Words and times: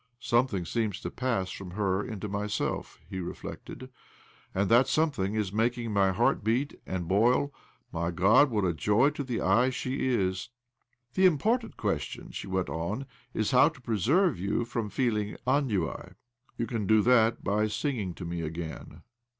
"Something 0.33 0.65
seems 0.65 0.99
to 1.01 1.11
pass 1.11 1.51
from 1.51 1.69
her 1.69 2.03
into 2.03 2.25
m.yself," 2.27 2.99
he 3.07 3.19
reflected. 3.19 3.91
"And 4.51 4.67
that 4.67 4.87
something 4.87 5.35
is 5.35 5.53
making 5.53 5.93
my 5.93 6.11
heart 6.11 6.43
beat 6.43 6.81
and 6.87 7.07
boil. 7.07 7.53
My 7.91 8.09
God, 8.09 8.49
what 8.49 8.65
a 8.65 8.73
joy 8.73 9.11
to 9.11 9.23
the 9.23 9.41
eye 9.41 9.69
she 9.69 10.07
is!"" 10.09 10.49
The 11.13 11.27
important 11.27 11.77
question," 11.77 12.31
she 12.31 12.47
went 12.47 12.67
on," 12.67 13.05
is 13.35 13.51
how 13.51 13.69
to 13.69 13.79
preserve 13.79 14.39
you 14.39 14.65
from 14.65 14.89
feeling 14.89 15.37
еппиуё."" 15.45 16.15
You 16.57 16.65
can 16.65 16.87
do 16.87 17.03
that 17.03 17.43
by 17.43 17.67
singing 17.67 18.15
to 18.15 18.25
me 18.25 18.41
again." 18.41 19.03